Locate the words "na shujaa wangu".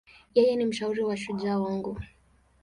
1.07-1.97